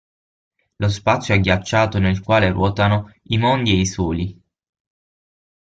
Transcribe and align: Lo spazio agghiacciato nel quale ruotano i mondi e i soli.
Lo 0.77 0.89
spazio 0.89 1.35
agghiacciato 1.35 1.99
nel 1.99 2.21
quale 2.21 2.49
ruotano 2.51 3.13
i 3.25 3.37
mondi 3.37 3.69
e 3.73 3.81
i 3.81 3.85
soli. 3.85 4.41